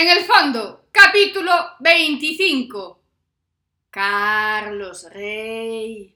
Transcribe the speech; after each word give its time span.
En 0.00 0.08
el 0.08 0.20
fondo, 0.20 0.84
capítulo 0.92 1.50
25. 1.80 3.02
Carlos 3.90 5.08
Rey. 5.10 6.14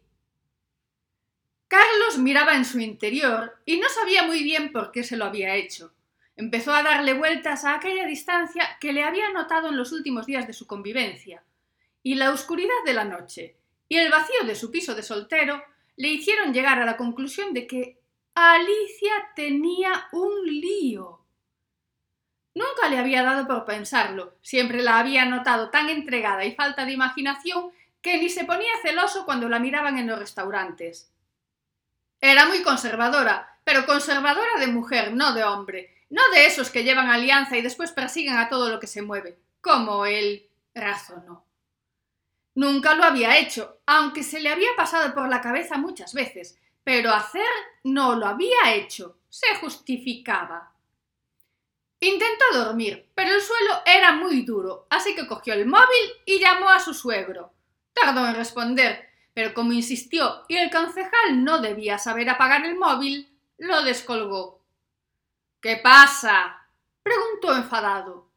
Carlos 1.67 2.17
miraba 2.19 2.55
en 2.55 2.65
su 2.65 2.79
interior 2.79 3.59
y 3.65 3.81
no 3.81 3.89
sabía 3.89 4.23
muy 4.23 4.45
bien 4.45 4.71
por 4.71 4.93
qué 4.93 5.03
se 5.03 5.17
lo 5.17 5.25
había 5.25 5.57
hecho. 5.57 5.93
Empezó 6.37 6.73
a 6.73 6.85
darle 6.85 7.15
vueltas 7.15 7.65
a 7.65 7.75
aquella 7.75 8.07
distancia 8.07 8.79
que 8.81 8.93
le 8.93 9.03
había 9.03 9.33
notado 9.33 9.71
en 9.71 9.77
los 9.77 9.91
últimos 9.91 10.27
días 10.27 10.47
de 10.47 10.53
su 10.53 10.69
convivencia, 10.69 11.43
y 12.05 12.15
la 12.15 12.31
oscuridad 12.31 12.85
de 12.87 12.95
la 12.95 13.05
noche 13.05 13.57
y 13.89 13.97
el 13.97 14.13
vacío 14.13 14.47
de 14.47 14.55
su 14.55 14.71
piso 14.71 14.95
de 14.95 15.03
soltero 15.03 15.61
le 15.97 16.07
hicieron 16.07 16.55
llegar 16.55 16.79
a 16.79 16.87
la 16.87 16.97
conclusión 16.97 17.53
de 17.53 17.67
que 17.67 17.99
Alicia 18.33 19.33
tenía 19.35 20.07
un 20.13 20.47
lío. 20.47 21.22
Nunca 22.55 22.89
le 22.89 22.99
había 22.99 23.23
dado 23.23 23.47
por 23.47 23.65
pensarlo, 23.65 24.35
siempre 24.43 24.83
la 24.83 24.99
había 24.99 25.25
notado 25.25 25.71
tan 25.71 25.89
entregada 25.89 26.45
y 26.45 26.55
falta 26.55 26.85
de 26.85 26.93
imaginación 26.93 27.71
que 28.03 28.19
ni 28.19 28.29
se 28.29 28.45
ponía 28.45 28.73
celoso 28.83 29.25
cuando 29.25 29.49
la 29.49 29.59
miraban 29.59 29.99
en 29.99 30.07
los 30.07 30.19
restaurantes. 30.19 31.11
Era 32.21 32.47
muy 32.47 32.63
conservadora, 32.63 33.59
pero 33.65 33.87
conservadora 33.87 34.59
de 34.59 34.67
mujer, 34.67 35.15
no 35.15 35.33
de 35.33 35.45
hombre, 35.45 35.95
no 36.11 36.23
de 36.35 36.47
esos 36.47 36.71
que 36.71 36.85
llevan 36.85 37.09
alianza 37.09 37.57
y 37.57 37.63
después 37.63 37.93
persiguen 37.93 38.37
a 38.37 38.49
todo 38.49 38.69
lo 38.69 38.79
que 38.79 38.87
se 38.87 39.03
mueve, 39.03 39.39
como 39.61 40.05
él 40.05 40.47
razonó. 40.75 41.45
Nunca 42.55 42.95
lo 42.95 43.05
había 43.05 43.39
hecho, 43.39 43.79
aunque 43.87 44.23
se 44.23 44.41
le 44.41 44.51
había 44.51 44.69
pasado 44.77 45.15
por 45.15 45.29
la 45.29 45.41
cabeza 45.41 45.79
muchas 45.79 46.13
veces, 46.13 46.59
pero 46.85 47.11
hacer 47.13 47.47
no 47.85 48.15
lo 48.15 48.27
había 48.27 48.75
hecho, 48.75 49.17
se 49.29 49.55
justificaba. 49.57 50.72
Intentó 52.05 52.45
dormir, 52.53 53.09
pero 53.15 53.33
el 53.33 53.41
suelo 53.41 53.75
era 53.87 54.11
muy 54.11 54.43
duro, 54.43 54.89
así 54.91 55.15
que 55.15 55.29
cogió 55.29 55.55
el 55.55 55.67
móvil 55.67 56.13
y 56.27 56.41
llamó 56.41 56.69
a 56.69 56.81
su 56.81 56.95
suegro. 56.95 57.53
Tardó 57.93 58.27
en 58.27 58.35
responder, 58.35 59.09
pero 59.33 59.55
como 59.55 59.73
insistió 59.73 60.45
y 60.49 60.57
el 60.57 60.69
concejal 60.73 61.45
no 61.45 61.61
debía 61.61 61.99
saber 61.99 62.29
apagar 62.29 62.67
el 62.67 62.75
móvil, 62.75 63.33
lo 63.57 63.85
descolgó. 63.85 64.65
¿Qué 65.61 65.77
pasa? 65.77 66.67
preguntó 67.05 67.55
enfadado. 67.55 68.29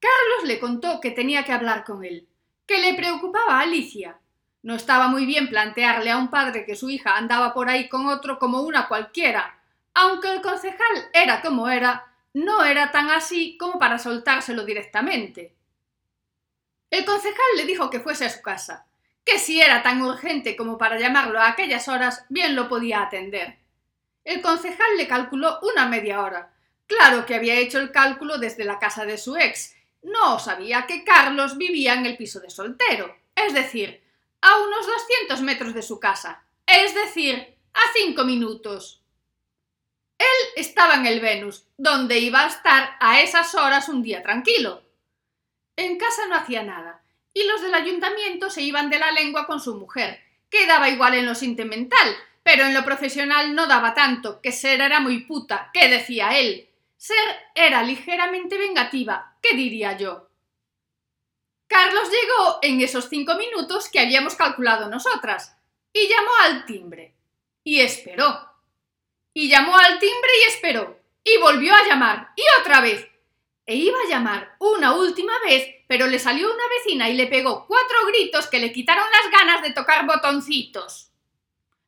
Carlos 0.00 0.48
le 0.48 0.58
contó 0.58 1.00
que 1.00 1.12
tenía 1.12 1.44
que 1.44 1.52
hablar 1.52 1.84
con 1.84 2.04
él, 2.04 2.28
que 2.66 2.80
le 2.80 2.94
preocupaba 2.94 3.60
a 3.60 3.60
Alicia. 3.60 4.18
No 4.62 4.74
estaba 4.74 5.06
muy 5.06 5.26
bien 5.26 5.48
plantearle 5.48 6.10
a 6.10 6.18
un 6.18 6.28
padre 6.28 6.66
que 6.66 6.74
su 6.74 6.90
hija 6.90 7.16
andaba 7.16 7.54
por 7.54 7.68
ahí 7.68 7.88
con 7.88 8.08
otro 8.08 8.40
como 8.40 8.62
una 8.62 8.88
cualquiera. 8.88 9.60
Aunque 9.94 10.32
el 10.32 10.42
concejal 10.42 11.08
era 11.12 11.40
como 11.40 11.68
era, 11.68 12.10
no 12.34 12.64
era 12.64 12.92
tan 12.92 13.10
así 13.10 13.56
como 13.56 13.78
para 13.78 13.98
soltárselo 13.98 14.64
directamente. 14.64 15.54
El 16.90 17.04
concejal 17.04 17.46
le 17.56 17.64
dijo 17.64 17.90
que 17.90 18.00
fuese 18.00 18.26
a 18.26 18.30
su 18.30 18.42
casa, 18.42 18.86
que 19.24 19.38
si 19.38 19.60
era 19.60 19.82
tan 19.82 20.02
urgente 20.02 20.56
como 20.56 20.76
para 20.76 20.98
llamarlo 20.98 21.40
a 21.40 21.48
aquellas 21.48 21.88
horas, 21.88 22.26
bien 22.28 22.54
lo 22.54 22.68
podía 22.68 23.02
atender. 23.02 23.58
El 24.24 24.42
concejal 24.42 24.96
le 24.96 25.08
calculó 25.08 25.58
una 25.62 25.86
media 25.86 26.22
hora. 26.22 26.54
Claro 26.86 27.24
que 27.24 27.34
había 27.34 27.54
hecho 27.54 27.78
el 27.78 27.90
cálculo 27.90 28.38
desde 28.38 28.64
la 28.64 28.78
casa 28.78 29.06
de 29.06 29.16
su 29.16 29.36
ex, 29.36 29.74
no 30.02 30.38
sabía 30.38 30.86
que 30.86 31.02
Carlos 31.02 31.56
vivía 31.56 31.94
en 31.94 32.04
el 32.04 32.16
piso 32.16 32.38
de 32.40 32.50
soltero, 32.50 33.16
es 33.34 33.54
decir, 33.54 34.02
a 34.42 34.58
unos 34.60 34.86
200 34.86 35.40
metros 35.40 35.72
de 35.72 35.82
su 35.82 35.98
casa, 35.98 36.44
es 36.66 36.94
decir, 36.94 37.56
a 37.72 37.80
cinco 37.94 38.24
minutos. 38.24 39.02
Él 40.18 40.26
estaba 40.56 40.94
en 40.94 41.06
el 41.06 41.20
Venus, 41.20 41.64
donde 41.76 42.18
iba 42.18 42.44
a 42.44 42.48
estar 42.48 42.96
a 43.00 43.20
esas 43.20 43.54
horas 43.54 43.88
un 43.88 44.02
día 44.02 44.22
tranquilo. 44.22 44.82
En 45.76 45.98
casa 45.98 46.26
no 46.28 46.36
hacía 46.36 46.62
nada, 46.62 47.02
y 47.32 47.44
los 47.46 47.62
del 47.62 47.74
ayuntamiento 47.74 48.50
se 48.50 48.62
iban 48.62 48.90
de 48.90 48.98
la 48.98 49.10
lengua 49.10 49.46
con 49.46 49.60
su 49.60 49.74
mujer, 49.76 50.20
que 50.48 50.66
daba 50.66 50.88
igual 50.88 51.14
en 51.14 51.26
lo 51.26 51.34
sentimental, 51.34 52.16
pero 52.42 52.64
en 52.64 52.74
lo 52.74 52.84
profesional 52.84 53.54
no 53.54 53.66
daba 53.66 53.94
tanto, 53.94 54.40
que 54.40 54.52
ser 54.52 54.80
era 54.80 55.00
muy 55.00 55.20
puta, 55.24 55.70
que 55.72 55.88
decía 55.88 56.38
él, 56.38 56.68
ser 56.96 57.16
era 57.54 57.82
ligeramente 57.82 58.56
vengativa, 58.56 59.36
¿qué 59.42 59.56
diría 59.56 59.96
yo? 59.96 60.28
Carlos 61.66 62.08
llegó 62.08 62.58
en 62.62 62.80
esos 62.80 63.08
cinco 63.08 63.34
minutos 63.34 63.88
que 63.88 63.98
habíamos 63.98 64.36
calculado 64.36 64.88
nosotras, 64.88 65.56
y 65.92 66.08
llamó 66.08 66.30
al 66.42 66.66
timbre. 66.66 67.14
Y 67.62 67.80
esperó. 67.80 68.43
Y 69.34 69.48
llamó 69.48 69.76
al 69.76 69.98
timbre 69.98 70.30
y 70.40 70.50
esperó. 70.50 70.98
Y 71.22 71.36
volvió 71.38 71.74
a 71.74 71.86
llamar. 71.86 72.30
Y 72.36 72.42
otra 72.60 72.80
vez. 72.80 73.06
E 73.66 73.76
iba 73.76 73.98
a 73.98 74.08
llamar 74.08 74.56
una 74.58 74.94
última 74.94 75.32
vez, 75.46 75.66
pero 75.86 76.06
le 76.06 76.18
salió 76.18 76.52
una 76.52 76.64
vecina 76.78 77.08
y 77.08 77.14
le 77.14 77.26
pegó 77.26 77.66
cuatro 77.66 78.06
gritos 78.08 78.46
que 78.46 78.58
le 78.58 78.72
quitaron 78.72 79.04
las 79.10 79.32
ganas 79.32 79.62
de 79.62 79.72
tocar 79.72 80.06
botoncitos. 80.06 81.10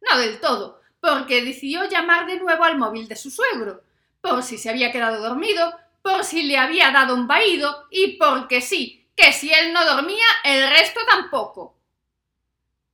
No 0.01 0.19
del 0.19 0.41
todo, 0.41 0.81
porque 1.01 1.45
decidió 1.45 1.89
llamar 1.89 2.27
de 2.27 2.39
nuevo 2.39 2.65
al 2.65 2.79
móvil 2.79 3.09
de 3.09 3.17
su 3.17 3.31
suegro, 3.31 3.83
por 4.23 4.43
si 4.43 4.57
se 4.57 4.71
había 4.71 4.91
quedado 4.91 5.23
dormido, 5.23 5.73
por 6.03 6.25
si 6.25 6.45
le 6.45 6.57
había 6.57 6.91
dado 6.91 7.15
un 7.15 7.27
vaído 7.27 7.87
y 7.91 8.17
porque 8.17 8.63
sí, 8.63 9.07
que 9.15 9.33
si 9.33 9.53
él 9.53 9.73
no 9.73 9.85
dormía, 9.85 10.27
el 10.45 10.71
resto 10.71 11.01
tampoco. 11.07 11.77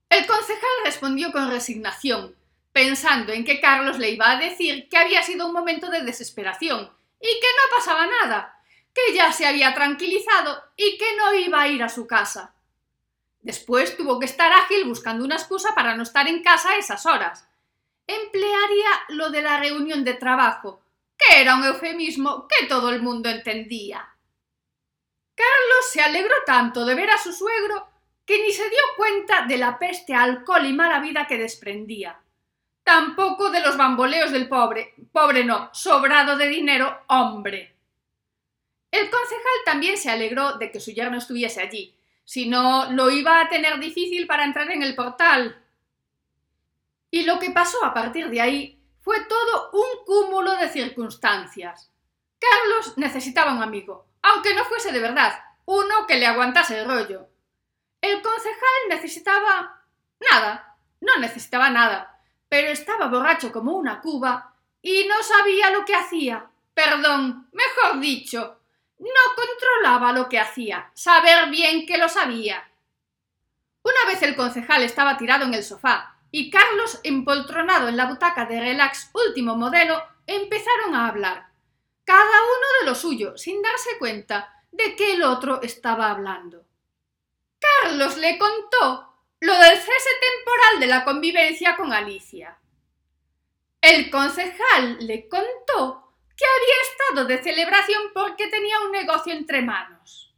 El 0.08 0.26
concejal 0.26 0.70
respondió 0.84 1.30
con 1.30 1.50
resignación, 1.50 2.34
pensando 2.72 3.33
en 3.33 3.44
que 3.44 3.60
Carlos 3.60 3.99
le 3.99 4.10
iba 4.10 4.31
a 4.31 4.38
decir 4.38 4.88
que 4.88 4.97
había 4.97 5.22
sido 5.22 5.47
un 5.47 5.53
momento 5.53 5.91
de 5.91 6.03
desesperación 6.03 6.91
y 7.21 7.41
que 7.41 7.47
no 7.47 7.77
pasaba 7.77 8.06
nada, 8.06 8.59
que 8.94 9.15
ya 9.15 9.33
se 9.33 9.47
había 9.47 9.75
tranquilizado 9.75 10.62
y 10.77 10.99
que 10.99 11.16
no 11.16 11.34
iba 11.34 11.60
a 11.60 11.69
ir 11.69 11.83
a 11.83 11.88
su 11.88 12.06
casa. 12.06 12.55
Después 13.41 13.97
tuvo 13.97 14.19
que 14.19 14.27
estar 14.27 14.53
ágil 14.53 14.84
buscando 14.84 15.25
una 15.25 15.37
excusa 15.37 15.75
para 15.75 15.97
no 15.97 16.03
estar 16.03 16.28
en 16.28 16.43
casa 16.43 16.71
a 16.71 16.77
esas 16.77 17.06
horas. 17.06 17.49
Emplearía 18.06 18.91
lo 19.09 19.31
de 19.31 19.43
la 19.43 19.59
reunión 19.59 20.04
de 20.04 20.15
trabajo, 20.15 20.83
que 21.19 21.41
era 21.41 21.56
un 21.56 21.65
eufemismo 21.65 22.47
que 22.49 22.66
todo 22.66 22.91
el 22.91 23.03
mundo 23.03 23.28
entendía. 23.28 24.09
Carlos 25.34 25.91
se 25.91 26.03
alegró 26.03 26.34
tanto 26.47 26.84
de 26.84 26.94
ver 26.94 27.10
a 27.10 27.19
su 27.19 27.33
suegro 27.33 27.89
que 28.25 28.41
ni 28.43 28.53
se 28.53 28.69
dio 28.69 28.81
cuenta 28.97 29.47
de 29.47 29.59
la 29.59 29.78
peste, 29.78 30.15
alcohol 30.15 30.65
y 30.66 30.72
mala 30.72 31.00
vida 31.00 31.27
que 31.27 31.39
desprendía. 31.39 32.22
Tampoco 32.84 33.50
de 33.50 33.60
los 33.60 33.76
bamboleos 33.76 34.32
del 34.32 34.48
pobre, 34.48 34.94
pobre 35.12 35.44
no, 35.44 35.70
sobrado 35.72 36.37
de 36.37 36.48
dinero, 36.48 37.04
hombre. 37.06 37.76
El 38.91 39.09
concejal 39.09 39.53
también 39.65 39.97
se 39.97 40.10
alegró 40.10 40.59
de 40.59 40.70
que 40.70 40.81
su 40.81 40.91
yerno 40.91 41.16
estuviese 41.16 41.62
allí, 41.62 41.97
si 42.25 42.48
no 42.48 42.91
lo 42.92 43.10
iba 43.10 43.41
a 43.41 43.48
tener 43.48 43.78
difícil 43.78 44.26
para 44.26 44.44
entrar 44.44 44.71
en 44.71 44.82
el 44.82 44.94
portal. 44.94 45.65
Y 47.10 47.25
lo 47.25 47.38
que 47.38 47.50
pasó 47.50 47.84
a 47.84 47.94
partir 47.94 48.28
de 48.31 48.41
ahí 48.41 48.82
fue 49.00 49.25
todo 49.25 49.71
un 49.72 50.04
cúmulo 50.04 50.56
de 50.56 50.69
circunstancias. 50.69 51.91
Carlos 52.38 52.98
necesitaba 52.98 53.54
un 53.54 53.62
amigo, 53.62 54.06
aunque 54.22 54.54
no 54.54 54.65
fuese 54.65 54.92
de 54.92 55.00
verdad, 55.00 55.38
uno 55.65 56.06
que 56.06 56.16
le 56.16 56.26
aguantase 56.26 56.81
el 56.81 56.87
rollo. 56.87 57.28
El 58.00 58.21
concejal 58.21 58.88
necesitaba 58.88 59.84
nada, 60.31 60.76
no 61.00 61.16
necesitaba 61.19 61.71
nada, 61.71 62.11
pero 62.52 62.68
estaba 62.68 63.06
borracho 63.06 63.50
como 63.50 63.72
una 63.72 63.98
cuba 64.02 64.52
y 64.82 65.06
no 65.06 65.22
sabía 65.22 65.70
lo 65.70 65.86
que 65.86 65.94
hacía. 65.94 66.50
Perdón, 66.74 67.48
mejor 67.50 67.98
dicho, 67.98 68.60
no 68.98 69.34
controlaba 69.34 70.12
lo 70.12 70.28
que 70.28 70.38
hacía, 70.38 70.91
saber 70.92 71.48
bien 71.48 71.86
que 71.86 71.96
lo 71.96 72.10
sabía. 72.10 72.70
Una 73.82 74.04
vez 74.06 74.22
el 74.22 74.36
concejal 74.36 74.82
estaba 74.82 75.16
tirado 75.16 75.46
en 75.46 75.54
el 75.54 75.64
sofá, 75.64 76.18
y 76.30 76.50
Carlos, 76.50 77.00
empoltronado 77.04 77.88
en 77.88 77.96
la 77.96 78.04
butaca 78.04 78.44
de 78.44 78.60
relax 78.60 79.10
último 79.14 79.56
modelo, 79.56 80.02
empezaron 80.26 80.94
a 80.94 81.08
hablar, 81.08 81.46
cada 82.04 82.22
uno 82.22 82.66
de 82.80 82.86
lo 82.86 82.94
suyo, 82.94 83.38
sin 83.38 83.62
darse 83.62 83.96
cuenta 83.98 84.62
de 84.71 84.94
que 84.94 85.15
el 85.15 85.22
otro 85.22 85.62
estaba 85.62 86.10
hablando. 86.10 86.66
Carlos 87.59 88.18
le 88.18 88.36
contó 88.36 89.11
lo 89.42 89.59
del 89.59 89.77
cese 89.77 90.10
temporal 90.21 90.78
de 90.78 90.86
la 90.86 91.04
convivencia 91.04 91.74
con 91.74 91.92
Alicia. 91.92 92.60
El 93.80 94.09
concejal 94.09 94.98
le 95.00 95.28
contó 95.28 96.15
que 96.36 96.44
había 96.44 96.74
estado 96.83 97.24
de 97.27 97.42
celebración 97.42 98.12
porque 98.15 98.47
tenía 98.47 98.80
un 98.83 98.92
negocio 98.92 99.33
entre 99.33 99.60
manos. 99.60 100.33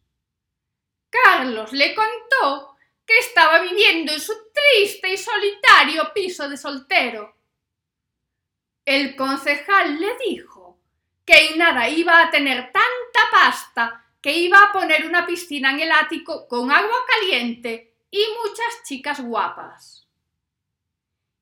Carlos 1.11 1.75
le 1.75 1.95
contó 1.95 2.79
que 3.05 3.19
estaba 3.19 3.61
viviendo 3.61 4.11
en 4.11 4.21
su 4.21 4.33
triste 4.51 5.13
y 5.13 5.19
solitario 5.19 6.11
piso 6.15 6.49
de 6.49 6.57
soltero. 6.57 7.37
El 8.87 9.17
concejal 9.17 10.01
le 10.01 10.17
dijo 10.27 10.79
que 11.27 11.55
nada 11.57 11.91
iba 11.91 12.23
a 12.23 12.31
tener 12.31 12.73
tanta 12.73 13.21
pasta 13.31 14.07
que 14.23 14.33
iba 14.33 14.63
a 14.63 14.73
poner 14.73 15.05
una 15.05 15.27
piscina 15.27 15.73
en 15.73 15.81
el 15.81 15.93
ático 15.93 16.49
con 16.49 16.73
agua 16.73 16.97
caliente 17.07 17.94
chicas 18.85 19.21
guapas. 19.21 20.07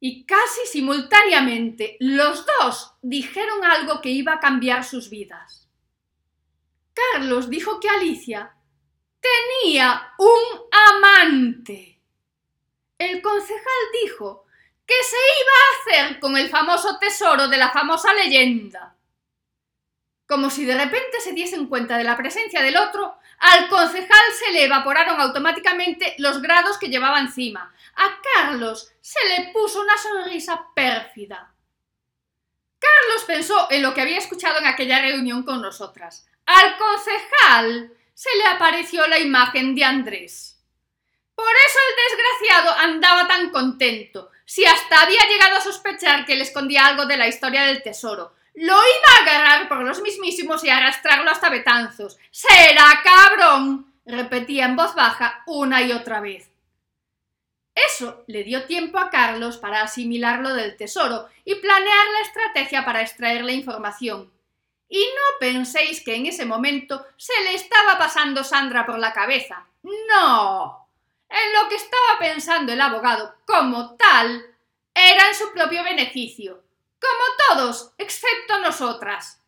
Y 0.00 0.24
casi 0.24 0.66
simultáneamente 0.66 1.96
los 2.00 2.44
dos 2.44 2.94
dijeron 3.02 3.64
algo 3.64 4.00
que 4.00 4.08
iba 4.08 4.34
a 4.34 4.40
cambiar 4.40 4.84
sus 4.84 5.10
vidas. 5.10 5.68
Carlos 6.92 7.48
dijo 7.48 7.78
que 7.80 7.88
Alicia 7.88 8.54
tenía 9.20 10.12
un 10.18 10.42
amante. 10.90 12.00
El 12.98 13.22
concejal 13.22 13.82
dijo 14.02 14.44
que 14.84 14.94
se 15.04 15.16
iba 15.16 16.02
a 16.02 16.04
hacer 16.04 16.20
con 16.20 16.36
el 16.36 16.48
famoso 16.48 16.98
tesoro 16.98 17.48
de 17.48 17.56
la 17.56 17.70
famosa 17.70 18.12
leyenda. 18.12 18.96
Como 20.26 20.50
si 20.50 20.64
de 20.64 20.76
repente 20.76 21.20
se 21.20 21.32
diesen 21.32 21.66
cuenta 21.66 21.96
de 21.96 22.04
la 22.04 22.16
presencia 22.16 22.62
del 22.62 22.76
otro, 22.76 23.16
al 23.42 23.68
concejal 23.68 24.32
se 24.38 24.52
le 24.52 24.64
evaporaron 24.64 25.20
automáticamente 25.20 26.14
los 26.18 26.40
grados 26.40 26.78
que 26.78 26.86
llevaba 26.86 27.18
encima. 27.18 27.74
A 27.96 28.20
Carlos 28.34 28.92
se 29.00 29.18
le 29.28 29.50
puso 29.52 29.80
una 29.80 29.98
sonrisa 29.98 30.68
pérfida. 30.76 31.52
Carlos 32.78 33.24
pensó 33.26 33.66
en 33.72 33.82
lo 33.82 33.94
que 33.94 34.00
había 34.00 34.18
escuchado 34.18 34.58
en 34.58 34.66
aquella 34.66 35.02
reunión 35.02 35.42
con 35.42 35.60
nosotras. 35.60 36.24
Al 36.46 36.76
concejal 36.76 37.92
se 38.14 38.30
le 38.36 38.46
apareció 38.46 39.08
la 39.08 39.18
imagen 39.18 39.74
de 39.74 39.84
Andrés. 39.84 40.62
Por 41.34 41.52
eso 41.66 41.78
el 41.88 42.16
desgraciado 42.16 42.78
andaba 42.78 43.26
tan 43.26 43.50
contento, 43.50 44.30
si 44.44 44.64
hasta 44.64 45.02
había 45.02 45.26
llegado 45.28 45.56
a 45.56 45.60
sospechar 45.60 46.24
que 46.26 46.36
le 46.36 46.44
escondía 46.44 46.86
algo 46.86 47.06
de 47.06 47.16
la 47.16 47.26
historia 47.26 47.64
del 47.64 47.82
tesoro. 47.82 48.36
Lo 48.54 48.74
iba 48.74 48.76
a 48.76 49.22
agarrar 49.22 49.68
por 49.68 49.82
los 49.82 50.02
mismísimos 50.02 50.62
y 50.64 50.70
arrastrarlo 50.70 51.30
hasta 51.30 51.48
Betanzos. 51.48 52.18
¡Será 52.30 53.02
cabrón! 53.02 53.92
repetía 54.04 54.66
en 54.66 54.76
voz 54.76 54.94
baja 54.94 55.42
una 55.46 55.82
y 55.82 55.92
otra 55.92 56.20
vez. 56.20 56.50
Eso 57.74 58.24
le 58.26 58.44
dio 58.44 58.64
tiempo 58.66 58.98
a 58.98 59.08
Carlos 59.10 59.56
para 59.56 59.82
asimilarlo 59.82 60.54
del 60.54 60.76
tesoro 60.76 61.28
y 61.44 61.54
planear 61.54 62.06
la 62.12 62.20
estrategia 62.20 62.84
para 62.84 63.00
extraer 63.00 63.44
la 63.44 63.52
información. 63.52 64.30
Y 64.88 64.98
no 64.98 65.38
penséis 65.40 66.04
que 66.04 66.14
en 66.16 66.26
ese 66.26 66.44
momento 66.44 67.06
se 67.16 67.32
le 67.44 67.54
estaba 67.54 67.96
pasando 67.96 68.44
Sandra 68.44 68.84
por 68.84 68.98
la 68.98 69.14
cabeza. 69.14 69.66
No. 69.82 70.86
En 71.30 71.52
lo 71.54 71.68
que 71.70 71.76
estaba 71.76 72.18
pensando 72.18 72.74
el 72.74 72.80
abogado 72.80 73.36
como 73.46 73.96
tal 73.96 74.44
era 74.94 75.28
en 75.28 75.34
su 75.34 75.50
propio 75.52 75.82
beneficio, 75.82 76.62
como 77.02 77.58
todos, 77.60 77.92
excepto 77.98 78.58
nosotras. 78.60 79.40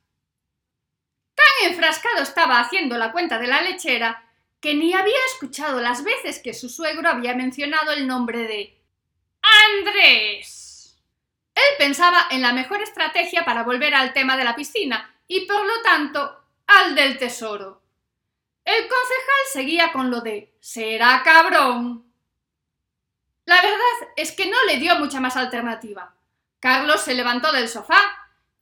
Tan 1.35 1.71
enfrascado 1.71 2.23
estaba 2.23 2.61
haciendo 2.61 2.99
la 2.99 3.13
cuenta 3.13 3.39
de 3.39 3.47
la 3.47 3.63
lechera 3.63 4.29
que 4.61 4.75
ni 4.75 4.93
había 4.95 5.19
escuchado 5.33 5.81
las 5.81 6.05
veces 6.05 6.41
que 6.41 6.55
su 6.55 6.69
suegro 6.69 7.09
había 7.09 7.35
mencionado 7.35 7.93
el 7.93 8.07
nombre 8.07 8.47
de 8.47 8.81
Andrés. 9.77 10.97
Él 11.55 11.63
pensaba 11.79 12.27
en 12.31 12.43
la 12.43 12.53
mejor 12.53 12.83
estrategia 12.83 13.45
para 13.45 13.63
volver 13.63 13.95
al 13.95 14.13
tema 14.13 14.37
de 14.37 14.45
la 14.45 14.57
piscina 14.57 15.15
y 15.29 15.47
por 15.47 15.65
lo 15.65 15.83
tanto 15.83 16.45
al 16.67 16.95
del 16.95 17.19
tesoro. 17.19 17.83
El 18.65 18.89
concejal 18.89 19.45
seguía 19.53 19.93
con 19.93 20.11
lo 20.11 20.21
de 20.21 20.55
será 20.61 21.23
cabrón. 21.23 22.11
La 23.45 23.61
verdad 23.61 24.13
es 24.17 24.33
que 24.33 24.47
no 24.47 24.57
le 24.67 24.79
dio 24.79 24.97
mucha 24.97 25.21
más 25.21 25.37
alternativa. 25.37 26.14
Carlos 26.65 27.03
se 27.03 27.13
levantó 27.13 27.53
del 27.53 27.69
sofá, 27.69 28.01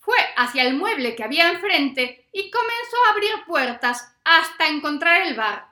fue 0.00 0.16
hacia 0.36 0.64
el 0.64 0.74
mueble 0.74 1.14
que 1.14 1.22
había 1.22 1.52
enfrente 1.52 2.28
y 2.32 2.50
comenzó 2.50 2.96
a 2.96 3.12
abrir 3.12 3.30
puertas 3.46 4.16
hasta 4.24 4.66
encontrar 4.66 5.22
el 5.22 5.36
bar. 5.36 5.68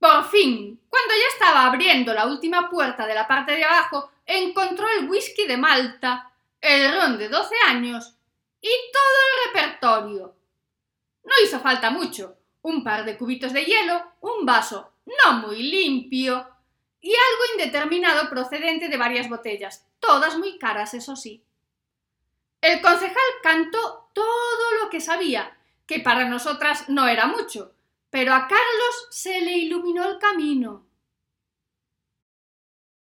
Por 0.00 0.24
fin, 0.24 0.80
cuando 0.88 1.14
ya 1.14 1.28
estaba 1.32 1.66
abriendo 1.66 2.12
la 2.12 2.26
última 2.26 2.68
puerta 2.68 3.06
de 3.06 3.14
la 3.14 3.28
parte 3.28 3.52
de 3.52 3.62
abajo, 3.62 4.10
encontró 4.26 4.88
el 4.88 5.08
whisky 5.08 5.46
de 5.46 5.56
Malta, 5.56 6.32
el 6.60 6.92
ron 6.96 7.16
de 7.16 7.28
12 7.28 7.54
años 7.68 8.12
y 8.60 8.70
todo 8.92 9.20
el 9.22 9.52
repertorio. 9.52 10.34
No 11.22 11.32
hizo 11.44 11.60
falta 11.60 11.90
mucho, 11.90 12.38
un 12.62 12.82
par 12.82 13.04
de 13.04 13.16
cubitos 13.16 13.52
de 13.52 13.64
hielo, 13.64 14.14
un 14.22 14.44
vaso 14.44 14.94
no 15.06 15.34
muy 15.34 15.62
limpio 15.62 16.44
y 17.00 17.10
algo 17.10 17.42
indeterminado 17.54 18.28
procedente 18.28 18.88
de 18.88 18.96
varias 18.96 19.28
botellas, 19.28 19.86
todas 19.98 20.36
muy 20.36 20.58
caras, 20.58 20.94
eso 20.94 21.16
sí. 21.16 21.42
El 22.60 22.80
concejal 22.82 23.16
cantó 23.42 24.10
todo 24.12 24.82
lo 24.82 24.90
que 24.90 25.00
sabía, 25.00 25.56
que 25.86 26.00
para 26.00 26.28
nosotras 26.28 26.88
no 26.88 27.08
era 27.08 27.26
mucho, 27.26 27.72
pero 28.10 28.34
a 28.34 28.46
Carlos 28.46 29.08
se 29.10 29.40
le 29.40 29.52
iluminó 29.52 30.08
el 30.08 30.18
camino. 30.18 30.84